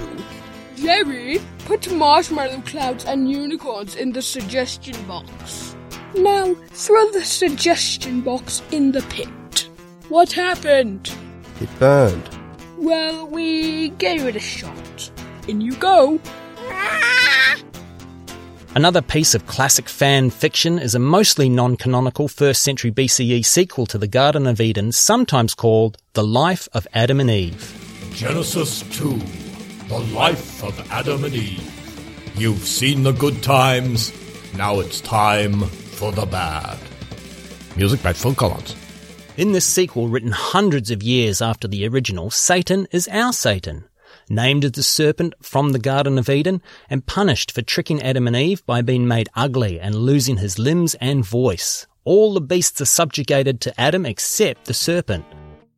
Jerry, 0.76 1.40
put 1.64 1.90
marshmallow 1.92 2.62
clouds 2.64 3.04
and 3.04 3.30
unicorns 3.30 3.96
in 3.96 4.12
the 4.12 4.22
suggestion 4.22 4.94
box. 5.06 5.74
Now, 6.14 6.54
throw 6.70 7.10
the 7.10 7.24
suggestion 7.24 8.20
box 8.20 8.62
in 8.70 8.92
the 8.92 9.02
pit. 9.02 9.68
What 10.08 10.32
happened? 10.32 11.12
It 11.60 11.68
burned. 11.78 12.28
Well, 12.76 13.26
we 13.26 13.88
gave 13.90 14.24
it 14.24 14.36
a 14.36 14.40
shot. 14.40 15.10
In 15.48 15.60
you 15.60 15.74
go. 15.74 16.20
Another 18.75 19.00
piece 19.00 19.34
of 19.34 19.46
classic 19.46 19.88
fan 19.88 20.28
fiction 20.28 20.78
is 20.78 20.94
a 20.94 20.98
mostly 20.98 21.48
non 21.48 21.76
canonical 21.76 22.28
1st 22.28 22.56
century 22.56 22.92
BCE 22.92 23.44
sequel 23.44 23.87
to 23.87 23.96
the 23.96 24.06
Garden 24.06 24.46
of 24.46 24.60
Eden, 24.60 24.92
sometimes 24.92 25.54
called 25.54 25.96
The 26.12 26.22
Life 26.22 26.68
of 26.75 26.87
Adam 26.92 27.18
and 27.18 27.30
Eve. 27.30 28.10
Genesis 28.14 28.82
2 28.98 29.18
The 29.88 29.98
Life 30.14 30.62
of 30.62 30.78
Adam 30.92 31.25
and 31.25 31.34
Eve. 31.34 32.34
You've 32.37 32.58
seen 32.58 33.04
the 33.04 33.12
good 33.12 33.42
times, 33.42 34.12
now 34.54 34.80
it's 34.80 35.00
time 35.00 35.62
for 35.62 36.12
the 36.12 36.26
bad. 36.26 36.78
Music 37.75 38.02
by 38.02 38.12
Phil 38.12 38.34
Collins. 38.34 38.76
In 39.38 39.52
this 39.52 39.66
sequel, 39.66 40.08
written 40.08 40.30
hundreds 40.30 40.90
of 40.90 41.02
years 41.02 41.40
after 41.40 41.68
the 41.68 41.88
original, 41.88 42.30
Satan 42.30 42.87
is 42.92 43.08
our 43.08 43.32
Satan 43.32 43.84
named 44.30 44.64
as 44.64 44.73
the 44.73 44.82
serpent 44.82 45.35
from 45.40 45.73
the 45.73 45.78
Garden 45.78 46.18
of 46.18 46.28
Eden, 46.28 46.62
and 46.88 47.06
punished 47.06 47.52
for 47.52 47.62
tricking 47.62 48.02
Adam 48.02 48.26
and 48.26 48.37
Eve 48.37 48.64
by 48.66 48.82
being 48.82 49.06
made 49.06 49.28
ugly 49.35 49.80
and 49.80 49.94
losing 49.94 50.38
his 50.38 50.58
limbs 50.58 50.94
and 50.97 51.25
voice. 51.25 51.87
All 52.04 52.35
the 52.35 52.40
beasts 52.40 52.80
are 52.80 52.87
subjugated 52.87 53.61
to 53.62 53.80
Adam 53.80 54.06
except 54.06 54.64
the 54.64 54.75
serpent. 54.75 55.25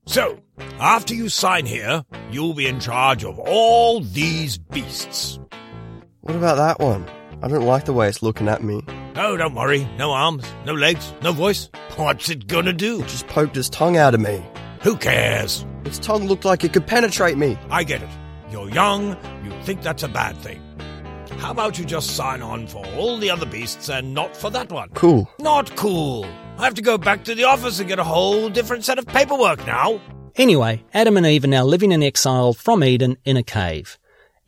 So, 0.06 0.40
after 0.78 1.14
you 1.14 1.28
sign 1.28 1.66
here, 1.66 2.04
you'll 2.30 2.54
be 2.54 2.66
in 2.66 2.80
charge 2.80 3.24
of 3.24 3.38
all 3.38 4.00
these 4.00 4.58
beasts. 4.58 5.38
What 6.20 6.36
about 6.36 6.56
that 6.56 6.84
one? 6.84 7.08
I 7.42 7.48
don't 7.48 7.66
like 7.66 7.84
the 7.84 7.92
way 7.92 8.08
it's 8.08 8.22
looking 8.22 8.48
at 8.48 8.62
me. 8.62 8.82
Oh, 9.16 9.36
don't 9.36 9.54
worry. 9.54 9.88
No 9.98 10.12
arms, 10.12 10.44
no 10.66 10.74
legs, 10.74 11.12
no 11.22 11.32
voice. 11.32 11.68
What's 11.96 12.28
it 12.28 12.46
gonna 12.46 12.72
do? 12.72 13.00
It 13.00 13.08
just 13.08 13.26
poked 13.26 13.56
its 13.56 13.68
tongue 13.68 13.96
out 13.96 14.14
of 14.14 14.20
me. 14.20 14.44
Who 14.82 14.96
cares? 14.96 15.64
Its 15.84 15.98
tongue 15.98 16.26
looked 16.26 16.44
like 16.44 16.64
it 16.64 16.72
could 16.72 16.86
penetrate 16.86 17.36
me. 17.38 17.58
I 17.70 17.84
get 17.84 18.02
it. 18.02 18.08
You're 18.50 18.70
young, 18.70 19.16
you 19.44 19.52
think 19.62 19.82
that's 19.82 20.02
a 20.02 20.08
bad 20.08 20.36
thing. 20.38 20.60
How 21.38 21.52
about 21.52 21.78
you 21.78 21.84
just 21.84 22.16
sign 22.16 22.42
on 22.42 22.66
for 22.66 22.84
all 22.96 23.16
the 23.16 23.30
other 23.30 23.46
beasts 23.46 23.88
and 23.88 24.12
not 24.12 24.36
for 24.36 24.50
that 24.50 24.72
one? 24.72 24.88
Cool. 24.90 25.30
Not 25.38 25.74
cool. 25.76 26.26
I 26.58 26.64
have 26.64 26.74
to 26.74 26.82
go 26.82 26.98
back 26.98 27.24
to 27.24 27.34
the 27.34 27.44
office 27.44 27.78
and 27.78 27.88
get 27.88 27.98
a 27.98 28.04
whole 28.04 28.48
different 28.48 28.84
set 28.84 28.98
of 28.98 29.06
paperwork 29.06 29.64
now. 29.66 30.00
Anyway, 30.34 30.84
Adam 30.92 31.16
and 31.16 31.26
Eve 31.26 31.44
are 31.44 31.48
now 31.48 31.64
living 31.64 31.92
in 31.92 32.02
exile 32.02 32.52
from 32.52 32.82
Eden 32.82 33.16
in 33.24 33.36
a 33.36 33.42
cave. 33.42 33.98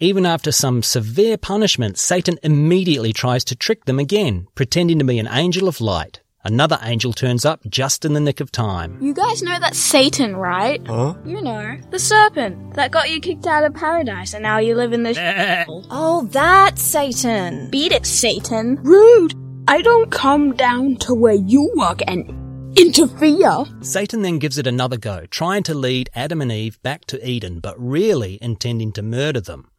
Even 0.01 0.27
after 0.27 0.51
some 0.51 0.83
severe 0.83 1.39
punishment, 1.39 1.97
Satan 1.97 2.39
immediately 2.43 3.13
tries 3.13 3.45
to 3.45 3.55
trick 3.55 3.85
them 3.85 4.01
again, 4.01 4.49
pretending 4.57 4.99
to 4.99 5.05
be 5.05 5.21
an 5.21 5.29
angel 5.31 5.69
of 5.69 5.81
light. 5.81 6.22
Another 6.45 6.79
angel 6.83 7.13
turns 7.13 7.45
up 7.45 7.61
just 7.69 8.05
in 8.05 8.15
the 8.15 8.21
nick 8.21 8.41
of 8.41 8.51
time. 8.51 8.99
You 9.01 9.15
guys 9.15 9.43
know 9.43 9.61
that's 9.61 9.79
Satan, 9.79 10.35
right? 10.35 10.85
Huh? 10.85 11.15
You 11.25 11.41
know, 11.41 11.79
the 11.91 12.01
serpent 12.01 12.75
that 12.75 12.91
got 12.91 13.11
you 13.11 13.21
kicked 13.21 13.47
out 13.47 13.65
of 13.65 13.75
paradise 13.75 14.35
and 14.35 14.43
now 14.43 14.59
you 14.59 14.75
live 14.75 14.93
in 14.93 15.05
this. 15.05 15.17
oh, 15.91 16.29
that's 16.33 16.83
Satan. 16.83 17.71
Beat 17.71 17.93
it, 17.93 18.07
Satan. 18.07 18.81
Rude! 18.83 19.35
I 19.69 19.83
don't 19.83 20.11
come 20.11 20.55
down 20.55 20.97
to 20.97 21.15
where 21.15 21.35
you 21.35 21.73
work 21.77 22.01
and 22.09 22.29
interfere. 22.77 23.65
Satan 23.81 24.23
then 24.23 24.41
gives 24.41 24.59
it 24.59 24.67
another 24.67 24.97
go, 24.97 25.27
trying 25.27 25.63
to 25.65 25.75
lead 25.75 26.11
Adam 26.13 26.43
and 26.43 26.51
Eve 26.51 26.83
back 26.83 27.05
to 27.07 27.25
Eden, 27.25 27.61
but 27.61 27.81
really 27.81 28.41
intending 28.43 28.91
to 28.93 29.03
murder 29.03 29.41
them. 29.41 29.71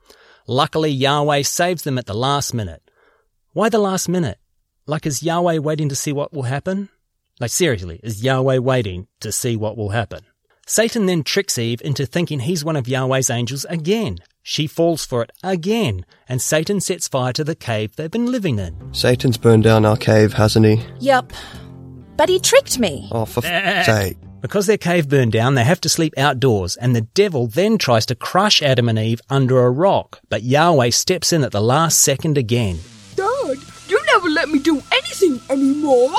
Luckily, 0.47 0.91
Yahweh 0.91 1.41
saves 1.41 1.83
them 1.83 1.97
at 1.97 2.05
the 2.05 2.13
last 2.13 2.53
minute. 2.53 2.89
Why 3.51 3.67
the 3.67 3.79
last 3.79 4.07
minute? 4.07 4.39
Like, 4.85 5.05
is 5.05 5.23
Yahweh 5.23 5.59
waiting 5.59 5.89
to 5.89 5.95
see 5.95 6.11
what 6.11 6.33
will 6.33 6.43
happen? 6.43 6.89
Like, 7.39 7.51
seriously, 7.51 7.99
is 8.03 8.23
Yahweh 8.23 8.57
waiting 8.57 9.07
to 9.21 9.31
see 9.31 9.55
what 9.55 9.77
will 9.77 9.89
happen? 9.89 10.21
Satan 10.67 11.05
then 11.05 11.23
tricks 11.23 11.57
Eve 11.57 11.81
into 11.83 12.05
thinking 12.05 12.39
he's 12.41 12.63
one 12.65 12.75
of 12.75 12.87
Yahweh's 12.87 13.29
angels 13.29 13.65
again. 13.65 14.17
She 14.43 14.67
falls 14.67 15.05
for 15.05 15.21
it 15.21 15.31
again, 15.41 16.05
and 16.27 16.41
Satan 16.41 16.81
sets 16.81 17.07
fire 17.07 17.33
to 17.33 17.43
the 17.43 17.55
cave 17.55 17.95
they've 17.95 18.11
been 18.11 18.31
living 18.31 18.59
in. 18.59 18.93
Satan's 18.93 19.37
burned 19.37 19.63
down 19.63 19.85
our 19.85 19.97
cave, 19.97 20.33
hasn't 20.33 20.65
he? 20.65 20.81
Yup. 20.99 21.31
But 22.17 22.29
he 22.29 22.39
tricked 22.39 22.77
me. 22.77 23.09
Oh, 23.11 23.25
for 23.25 23.41
f- 23.45 23.85
sake. 23.85 24.17
Because 24.41 24.67
their 24.67 24.77
cave 24.77 25.07
burned 25.07 25.31
down, 25.31 25.55
they 25.55 25.63
have 25.63 25.79
to 25.81 25.89
sleep 25.89 26.13
outdoors, 26.17 26.75
and 26.75 26.93
the 26.93 27.01
devil 27.01 27.47
then 27.47 27.77
tries 27.77 28.05
to 28.07 28.15
crush 28.15 28.61
Adam 28.61 28.89
and 28.89 28.99
Eve 28.99 29.21
under 29.29 29.65
a 29.65 29.71
rock, 29.71 30.19
but 30.29 30.43
Yahweh 30.43 30.89
steps 30.89 31.31
in 31.31 31.45
at 31.45 31.53
the 31.53 31.61
last 31.61 31.99
second 31.99 32.37
again. 32.37 32.79
Dad, 34.33 34.47
you 34.47 34.47
let 34.47 34.49
me 34.49 34.59
do 34.59 34.81
anything 34.91 35.39
anymore. 35.49 36.11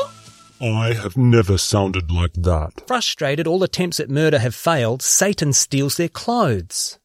I 0.60 0.94
have 0.94 1.16
never 1.16 1.58
sounded 1.58 2.10
like 2.10 2.34
that. 2.34 2.86
Frustrated, 2.86 3.46
all 3.46 3.62
attempts 3.62 4.00
at 4.00 4.10
murder 4.10 4.38
have 4.38 4.54
failed, 4.54 5.02
Satan 5.02 5.52
steals 5.52 5.96
their 5.96 6.08
clothes. 6.08 6.98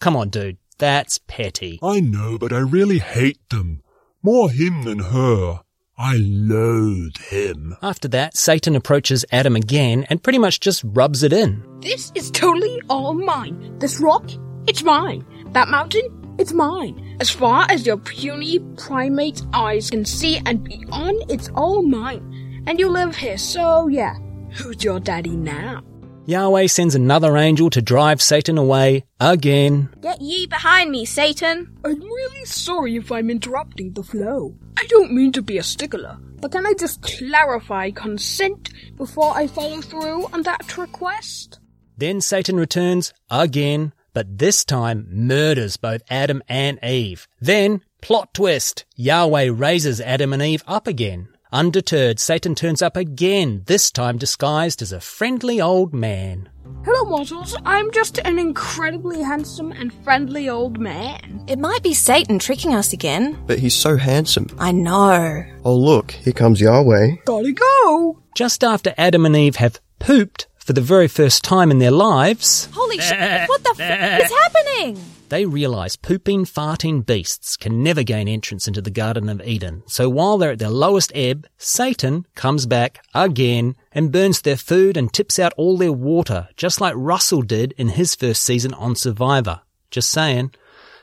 Come 0.00 0.16
on, 0.16 0.28
dude. 0.30 0.58
That's 0.78 1.18
petty. 1.18 1.78
I 1.82 2.00
know, 2.00 2.38
but 2.38 2.52
I 2.52 2.58
really 2.58 2.98
hate 2.98 3.48
them. 3.50 3.82
More 4.22 4.50
him 4.50 4.84
than 4.84 4.98
her. 4.98 5.60
I 5.98 6.16
loathe 6.18 7.18
him. 7.28 7.76
After 7.82 8.08
that, 8.08 8.34
Satan 8.36 8.74
approaches 8.74 9.26
Adam 9.30 9.54
again 9.54 10.06
and 10.08 10.22
pretty 10.22 10.38
much 10.38 10.60
just 10.60 10.82
rubs 10.84 11.22
it 11.22 11.32
in. 11.32 11.62
This 11.80 12.10
is 12.14 12.30
totally 12.30 12.80
all 12.88 13.12
mine. 13.12 13.78
This 13.78 14.00
rock, 14.00 14.30
it's 14.66 14.82
mine. 14.82 15.26
That 15.52 15.68
mountain, 15.68 16.19
it's 16.40 16.52
mine. 16.54 17.16
As 17.20 17.28
far 17.28 17.66
as 17.68 17.86
your 17.86 17.98
puny 17.98 18.58
primate 18.78 19.42
eyes 19.52 19.90
can 19.90 20.06
see 20.06 20.40
and 20.46 20.64
beyond, 20.64 21.22
it's 21.28 21.50
all 21.54 21.82
mine. 21.82 22.64
And 22.66 22.80
you 22.80 22.88
live 22.88 23.14
here, 23.14 23.36
so 23.36 23.88
yeah. 23.88 24.14
Who's 24.52 24.82
your 24.82 25.00
daddy 25.00 25.36
now? 25.36 25.84
Yahweh 26.26 26.66
sends 26.66 26.94
another 26.94 27.36
angel 27.36 27.68
to 27.70 27.82
drive 27.82 28.22
Satan 28.22 28.56
away 28.56 29.04
again. 29.20 29.90
Get 30.00 30.20
ye 30.20 30.46
behind 30.46 30.90
me, 30.90 31.04
Satan! 31.04 31.76
I'm 31.84 32.00
really 32.00 32.44
sorry 32.44 32.96
if 32.96 33.10
I'm 33.12 33.30
interrupting 33.30 33.92
the 33.92 34.02
flow. 34.02 34.54
I 34.78 34.86
don't 34.86 35.12
mean 35.12 35.32
to 35.32 35.42
be 35.42 35.58
a 35.58 35.62
stickler, 35.62 36.18
but 36.40 36.52
can 36.52 36.66
I 36.66 36.72
just 36.78 37.02
clarify 37.02 37.90
consent 37.90 38.70
before 38.96 39.36
I 39.36 39.46
follow 39.46 39.80
through 39.80 40.26
on 40.32 40.42
that 40.42 40.78
request? 40.78 41.58
Then 41.96 42.20
Satan 42.20 42.56
returns 42.56 43.12
again, 43.30 43.92
but 44.12 44.38
this 44.38 44.64
time 44.64 45.06
murders 45.10 45.76
both 45.76 46.02
Adam 46.10 46.42
and 46.48 46.78
Eve. 46.84 47.28
Then, 47.40 47.82
plot 48.00 48.34
twist, 48.34 48.84
Yahweh 48.96 49.50
raises 49.52 50.00
Adam 50.00 50.32
and 50.32 50.42
Eve 50.42 50.64
up 50.66 50.86
again. 50.86 51.28
Undeterred, 51.52 52.20
Satan 52.20 52.54
turns 52.54 52.80
up 52.80 52.96
again, 52.96 53.62
this 53.66 53.90
time 53.90 54.18
disguised 54.18 54.82
as 54.82 54.92
a 54.92 55.00
friendly 55.00 55.60
old 55.60 55.92
man. 55.92 56.48
Hello, 56.84 57.04
mortals. 57.10 57.56
I'm 57.64 57.90
just 57.90 58.18
an 58.18 58.38
incredibly 58.38 59.20
handsome 59.20 59.72
and 59.72 59.92
friendly 60.04 60.48
old 60.48 60.78
man. 60.78 61.44
It 61.48 61.58
might 61.58 61.82
be 61.82 61.92
Satan 61.92 62.38
tricking 62.38 62.72
us 62.72 62.92
again. 62.92 63.36
But 63.46 63.58
he's 63.58 63.74
so 63.74 63.96
handsome. 63.96 64.46
I 64.58 64.70
know. 64.70 65.44
Oh, 65.64 65.74
look, 65.74 66.12
here 66.12 66.32
comes 66.32 66.60
Yahweh. 66.60 67.16
Gotta 67.26 67.52
go! 67.52 68.22
Just 68.36 68.62
after 68.62 68.94
Adam 68.96 69.26
and 69.26 69.36
Eve 69.36 69.56
have 69.56 69.80
pooped 69.98 70.46
for 70.70 70.74
the 70.74 70.80
very 70.80 71.08
first 71.08 71.42
time 71.42 71.72
in 71.72 71.80
their 71.80 71.90
lives, 71.90 72.68
Holy 72.72 73.00
shit, 73.00 73.48
what 73.48 73.64
the 73.64 73.74
f 73.80 74.22
is 74.22 74.30
happening? 74.30 75.04
they 75.28 75.44
realize 75.44 75.96
pooping, 75.96 76.44
farting 76.44 77.04
beasts 77.04 77.56
can 77.56 77.82
never 77.82 78.04
gain 78.04 78.28
entrance 78.28 78.68
into 78.68 78.80
the 78.80 78.88
Garden 78.92 79.28
of 79.28 79.42
Eden. 79.42 79.82
So 79.88 80.08
while 80.08 80.38
they're 80.38 80.52
at 80.52 80.60
their 80.60 80.70
lowest 80.70 81.10
ebb, 81.12 81.48
Satan 81.58 82.24
comes 82.36 82.66
back 82.66 83.04
again 83.16 83.74
and 83.90 84.12
burns 84.12 84.42
their 84.42 84.56
food 84.56 84.96
and 84.96 85.12
tips 85.12 85.40
out 85.40 85.52
all 85.56 85.76
their 85.76 85.90
water, 85.92 86.48
just 86.56 86.80
like 86.80 86.94
Russell 86.96 87.42
did 87.42 87.72
in 87.76 87.88
his 87.88 88.14
first 88.14 88.44
season 88.44 88.72
on 88.74 88.94
Survivor. 88.94 89.62
Just 89.90 90.10
saying. 90.10 90.52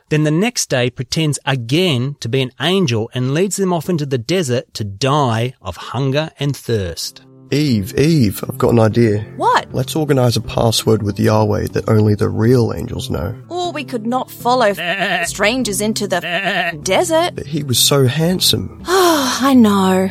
Then 0.07 0.24
the 0.24 0.31
next 0.31 0.69
day 0.69 0.89
pretends 0.89 1.39
again 1.45 2.15
to 2.21 2.29
be 2.29 2.41
an 2.41 2.51
angel 2.62 3.12
and 3.13 3.33
leads 3.33 3.57
them 3.57 3.74
off 3.74 3.89
into 3.89 4.05
the 4.05 4.17
desert 4.17 4.74
to 4.75 4.86
die 4.86 5.55
of 5.62 5.75
hunger 5.75 6.31
and 6.39 6.55
thirst. 6.55 7.21
Eve, 7.51 7.98
Eve, 7.98 8.44
I've 8.48 8.58
got 8.58 8.74
an 8.74 8.80
idea. 8.80 9.22
What? 9.38 9.74
Let's 9.74 9.96
organize 9.96 10.36
a 10.36 10.42
password 10.42 11.04
with 11.04 11.20
Yahweh 11.20 11.68
that 11.68 11.88
only 11.88 12.16
the 12.16 12.30
real 12.30 12.74
angels 12.74 13.10
know. 13.10 13.36
Or 13.50 13.72
we 13.72 13.84
could 13.84 14.06
not 14.06 14.30
follow 14.30 14.74
strangers 15.25 15.80
into 15.82 16.08
the 16.08 16.20
desert. 16.84 17.36
But 17.36 17.48
he 17.48 17.63
was 17.63 17.80
so 17.80 18.06
handsome. 18.06 18.84
Oh, 18.86 19.38
I 19.42 19.54
know. 19.54 20.10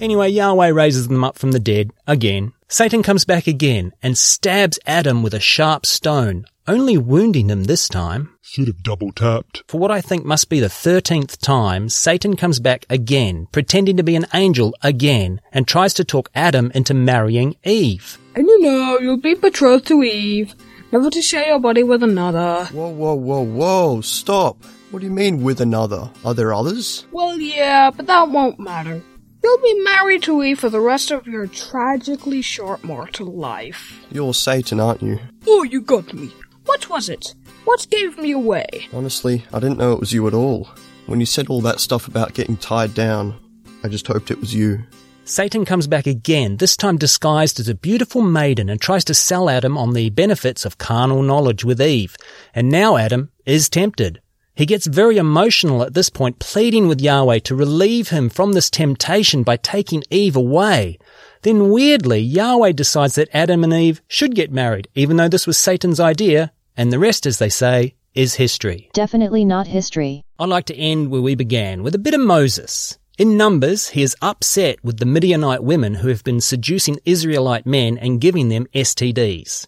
Anyway, 0.00 0.28
Yahweh 0.30 0.68
raises 0.68 1.06
them 1.08 1.22
up 1.22 1.38
from 1.38 1.52
the 1.52 1.60
dead 1.60 1.90
again. 2.06 2.52
Satan 2.68 3.02
comes 3.02 3.24
back 3.24 3.46
again 3.46 3.92
and 4.02 4.18
stabs 4.18 4.78
Adam 4.86 5.22
with 5.22 5.34
a 5.34 5.40
sharp 5.40 5.86
stone, 5.86 6.44
only 6.66 6.96
wounding 6.98 7.50
him 7.50 7.64
this 7.64 7.88
time. 7.88 8.30
Should 8.42 8.66
have 8.68 8.82
double 8.82 9.12
tapped. 9.12 9.64
For 9.68 9.78
what 9.80 9.90
I 9.90 10.00
think 10.00 10.24
must 10.24 10.48
be 10.48 10.60
the 10.60 10.68
thirteenth 10.68 11.40
time, 11.40 11.88
Satan 11.88 12.36
comes 12.36 12.60
back 12.60 12.86
again, 12.88 13.48
pretending 13.52 13.96
to 13.96 14.02
be 14.02 14.16
an 14.16 14.26
angel 14.34 14.74
again, 14.82 15.40
and 15.52 15.66
tries 15.66 15.94
to 15.94 16.04
talk 16.04 16.30
Adam 16.34 16.70
into 16.74 16.94
marrying 16.94 17.56
Eve. 17.64 18.18
And 18.34 18.46
you 18.46 18.60
know, 18.60 18.98
you'll 18.98 19.20
be 19.20 19.34
betrothed 19.34 19.86
to 19.88 20.02
Eve, 20.02 20.54
never 20.92 21.10
to 21.10 21.22
share 21.22 21.46
your 21.46 21.60
body 21.60 21.82
with 21.82 22.02
another. 22.02 22.66
Whoa, 22.66 22.88
whoa, 22.88 23.14
whoa, 23.14 23.42
whoa, 23.42 24.00
stop. 24.00 24.64
What 24.90 25.00
do 25.00 25.06
you 25.06 25.12
mean 25.12 25.42
with 25.42 25.60
another? 25.60 26.10
Are 26.24 26.34
there 26.34 26.54
others? 26.54 27.06
Well, 27.10 27.38
yeah, 27.40 27.90
but 27.90 28.06
that 28.06 28.28
won't 28.28 28.60
matter. 28.60 29.02
You'll 29.42 29.58
be 29.58 29.80
married 29.82 30.22
to 30.22 30.42
Eve 30.42 30.60
for 30.60 30.70
the 30.70 30.80
rest 30.80 31.10
of 31.10 31.26
your 31.26 31.46
tragically 31.48 32.40
short 32.40 32.82
mortal 32.82 33.26
life. 33.26 34.00
You're 34.10 34.32
Satan, 34.32 34.80
aren't 34.80 35.02
you? 35.02 35.18
Oh, 35.46 35.64
you 35.64 35.82
got 35.82 36.14
me. 36.14 36.32
What 36.64 36.88
was 36.88 37.08
it? 37.08 37.34
What 37.64 37.86
gave 37.90 38.18
me 38.18 38.32
away? 38.32 38.88
Honestly, 38.92 39.44
I 39.52 39.60
didn't 39.60 39.78
know 39.78 39.92
it 39.92 40.00
was 40.00 40.12
you 40.12 40.26
at 40.26 40.34
all. 40.34 40.68
When 41.06 41.20
you 41.20 41.26
said 41.26 41.48
all 41.48 41.60
that 41.62 41.80
stuff 41.80 42.08
about 42.08 42.34
getting 42.34 42.56
tied 42.56 42.94
down, 42.94 43.34
I 43.82 43.88
just 43.88 44.06
hoped 44.06 44.30
it 44.30 44.40
was 44.40 44.54
you. 44.54 44.84
Satan 45.26 45.64
comes 45.64 45.86
back 45.86 46.06
again, 46.06 46.58
this 46.58 46.76
time 46.76 46.98
disguised 46.98 47.58
as 47.58 47.68
a 47.68 47.74
beautiful 47.74 48.20
maiden 48.20 48.68
and 48.68 48.78
tries 48.80 49.04
to 49.04 49.14
sell 49.14 49.48
Adam 49.48 49.78
on 49.78 49.94
the 49.94 50.10
benefits 50.10 50.66
of 50.66 50.76
carnal 50.76 51.22
knowledge 51.22 51.64
with 51.64 51.80
Eve. 51.80 52.16
And 52.54 52.68
now 52.68 52.98
Adam 52.98 53.30
is 53.46 53.70
tempted. 53.70 54.20
He 54.54 54.66
gets 54.66 54.86
very 54.86 55.16
emotional 55.16 55.82
at 55.82 55.94
this 55.94 56.10
point, 56.10 56.38
pleading 56.38 56.88
with 56.88 57.00
Yahweh 57.00 57.40
to 57.40 57.56
relieve 57.56 58.10
him 58.10 58.28
from 58.28 58.52
this 58.52 58.70
temptation 58.70 59.42
by 59.42 59.56
taking 59.56 60.04
Eve 60.10 60.36
away. 60.36 60.98
Then 61.44 61.68
weirdly, 61.68 62.20
Yahweh 62.20 62.72
decides 62.72 63.16
that 63.16 63.28
Adam 63.34 63.64
and 63.64 63.72
Eve 63.72 64.00
should 64.08 64.34
get 64.34 64.50
married, 64.50 64.88
even 64.94 65.18
though 65.18 65.28
this 65.28 65.46
was 65.46 65.58
Satan's 65.58 66.00
idea, 66.00 66.50
and 66.74 66.90
the 66.90 66.98
rest, 66.98 67.26
as 67.26 67.38
they 67.38 67.50
say, 67.50 67.94
is 68.14 68.36
history. 68.36 68.88
Definitely 68.94 69.44
not 69.44 69.66
history. 69.66 70.24
I'd 70.38 70.48
like 70.48 70.64
to 70.66 70.74
end 70.74 71.10
where 71.10 71.20
we 71.20 71.34
began, 71.34 71.82
with 71.82 71.94
a 71.94 71.98
bit 71.98 72.14
of 72.14 72.20
Moses. 72.20 72.98
In 73.18 73.36
Numbers, 73.36 73.90
he 73.90 74.02
is 74.02 74.16
upset 74.22 74.82
with 74.82 74.96
the 74.96 75.04
Midianite 75.04 75.62
women 75.62 75.96
who 75.96 76.08
have 76.08 76.24
been 76.24 76.40
seducing 76.40 76.98
Israelite 77.04 77.66
men 77.66 77.98
and 77.98 78.22
giving 78.22 78.48
them 78.48 78.66
STDs. 78.74 79.66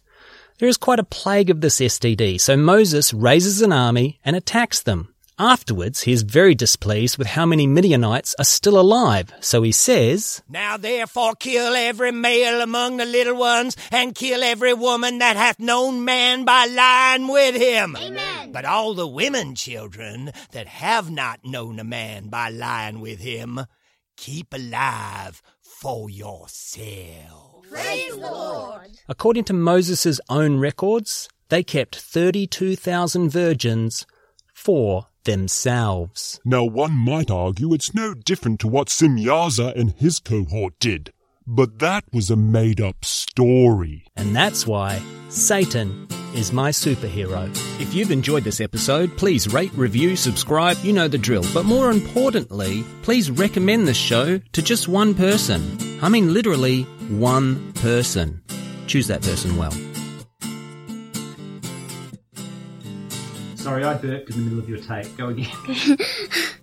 There 0.59 0.69
is 0.71 0.79
quite 0.79 0.99
a 0.99 1.05
plague 1.05 1.51
of 1.51 1.61
this 1.61 1.79
STD, 1.79 2.41
so 2.41 2.57
Moses 2.57 3.13
raises 3.13 3.61
an 3.61 3.73
army 3.73 4.19
and 4.25 4.35
attacks 4.35 4.81
them. 4.81 5.15
Afterwards, 5.39 6.03
he 6.03 6.13
is 6.13 6.23
very 6.23 6.55
displeased 6.55 7.19
with 7.19 7.27
how 7.27 7.45
many 7.45 7.67
Midianites 7.67 8.35
are 8.39 8.45
still 8.45 8.81
alive, 8.81 9.35
so 9.41 9.61
he 9.61 9.71
says, 9.71 10.43
Now 10.49 10.79
therefore 10.79 11.35
kill 11.35 11.75
every 11.75 12.11
male 12.11 12.63
among 12.63 12.97
the 12.97 13.05
little 13.05 13.37
ones, 13.37 13.77
and 13.91 14.15
kill 14.15 14.43
every 14.43 14.73
woman 14.73 15.19
that 15.19 15.37
hath 15.37 15.61
known 15.61 16.07
man 16.07 16.47
by 16.47 16.65
lying 16.65 17.29
with 17.29 17.55
him. 17.55 17.97
Amen. 17.97 18.51
But 18.51 18.65
all 18.65 18.95
the 18.95 19.07
women 19.07 19.55
children 19.55 20.33
that 20.53 20.69
have 20.69 21.11
not 21.11 21.41
known 21.45 21.79
a 21.79 21.85
man 21.85 22.29
by 22.29 22.49
lying 22.49 23.01
with 23.01 23.21
him, 23.21 23.61
keep 24.17 24.55
alive 24.55 25.43
for 25.61 26.09
yourself. 26.09 27.67
Praise 27.71 28.11
the 28.11 28.21
Lord. 28.21 28.89
According 29.07 29.45
to 29.45 29.53
Moses' 29.53 30.19
own 30.31 30.61
records, 30.61 31.29
they 31.51 31.63
kept 31.63 31.97
32,000 31.97 33.29
virgins 33.29 34.07
for 34.55 35.09
themselves. 35.27 36.41
Now 36.45 36.65
one 36.65 36.95
might 36.95 37.31
argue 37.31 37.75
it's 37.75 37.95
no 37.95 38.15
different 38.15 38.61
to 38.61 38.69
what 38.69 38.89
Simyaza 38.89 39.79
and 39.79 39.93
his 39.93 40.19
cohort 40.19 40.75
did. 40.81 41.13
But 41.47 41.79
that 41.79 42.05
was 42.13 42.31
a 42.31 42.37
made 42.37 42.81
up 42.81 43.05
story. 43.05 44.07
And 44.17 44.35
that's 44.35 44.67
why 44.67 45.01
Satan 45.29 46.09
is 46.35 46.53
my 46.53 46.71
superhero. 46.71 47.49
If 47.81 47.95
you've 47.95 48.11
enjoyed 48.11 48.45
this 48.45 48.61
episode, 48.61 49.17
please 49.17 49.53
rate, 49.53 49.73
review, 49.75 50.17
subscribe, 50.17 50.77
you 50.83 50.93
know 50.93 51.09
the 51.09 51.19
drill. 51.19 51.45
But 51.55 51.65
more 51.65 51.91
importantly, 51.91 52.85
please 53.03 53.31
recommend 53.31 53.87
this 53.87 53.97
show 53.97 54.39
to 54.39 54.63
just 54.63 54.89
one 54.89 55.15
person. 55.15 55.79
I 56.03 56.09
mean 56.09 56.35
literally 56.35 56.83
one 57.09 57.73
person. 57.75 58.43
Choose 58.87 59.07
that 59.07 59.23
person 59.23 59.57
well. 59.57 59.73
Sorry, 63.67 63.83
I 63.83 63.95
burped 63.95 64.31
in 64.31 64.37
the 64.37 64.43
middle 64.43 64.61
of 64.61 64.69
your 64.69 64.79
tape. 64.79 65.17
Go 65.17 65.31
again. 65.31 65.51